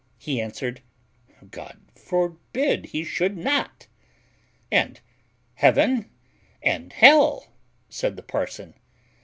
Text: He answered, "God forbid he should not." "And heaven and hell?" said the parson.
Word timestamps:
He 0.17 0.41
answered, 0.41 0.81
"God 1.51 1.79
forbid 1.95 2.85
he 2.87 3.03
should 3.03 3.37
not." 3.37 3.85
"And 4.71 4.99
heaven 5.53 6.09
and 6.63 6.91
hell?" 6.91 7.53
said 7.87 8.15
the 8.17 8.23
parson. 8.23 8.73